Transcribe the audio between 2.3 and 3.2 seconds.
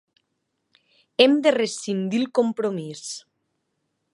compromís.